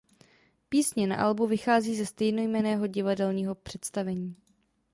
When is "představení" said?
3.55-4.35